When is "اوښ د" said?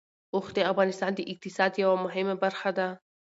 0.35-0.59